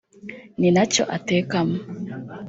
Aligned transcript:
ni 0.59 0.69
nacyo 0.75 1.03
atekamo 1.17 1.77